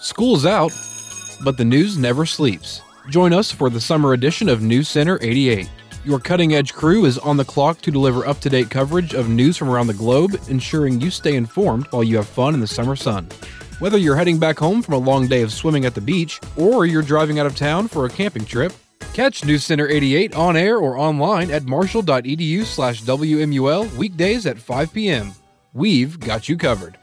[0.00, 0.72] School's out,
[1.42, 2.82] but the news never sleeps.
[3.10, 5.68] Join us for the summer edition of News Center 88.
[6.04, 9.28] Your cutting edge crew is on the clock to deliver up to date coverage of
[9.28, 12.66] news from around the globe, ensuring you stay informed while you have fun in the
[12.66, 13.28] summer sun.
[13.80, 16.86] Whether you're heading back home from a long day of swimming at the beach, or
[16.86, 18.72] you're driving out of town for a camping trip,
[19.14, 24.92] catch News Center 88 on air or online at marshall.edu slash WMUL weekdays at 5
[24.92, 25.32] p.m.
[25.72, 26.98] We've got you covered.